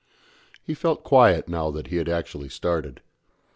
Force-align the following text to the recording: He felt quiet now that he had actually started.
He 0.63 0.73
felt 0.73 1.03
quiet 1.03 1.47
now 1.47 1.69
that 1.69 1.85
he 1.89 1.97
had 1.97 2.09
actually 2.09 2.49
started. 2.49 3.01